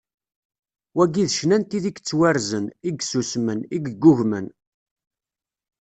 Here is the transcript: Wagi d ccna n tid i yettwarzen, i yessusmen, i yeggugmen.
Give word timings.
Wagi 0.97 1.23
d 1.27 1.29
ccna 1.37 1.57
n 1.61 1.63
tid 1.69 1.85
i 1.89 1.91
yettwarzen, 1.93 2.65
i 2.71 2.89
yessusmen, 2.99 3.59
i 3.65 3.67
yeggugmen. 3.83 4.47